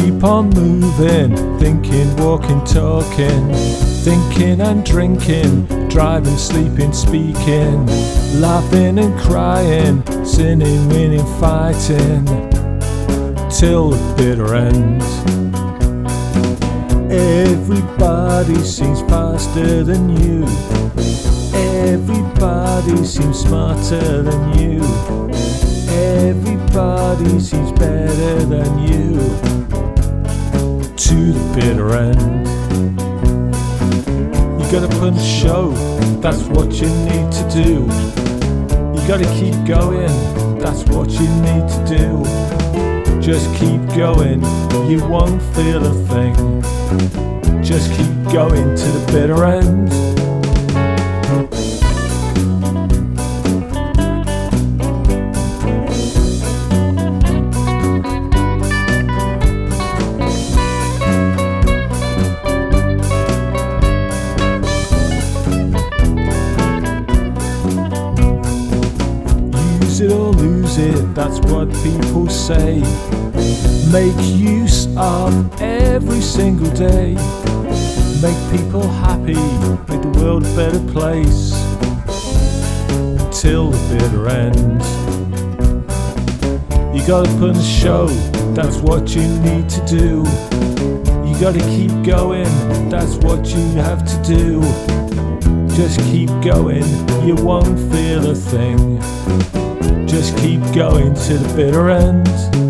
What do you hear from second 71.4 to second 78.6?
what people say. Make use of every single day. Make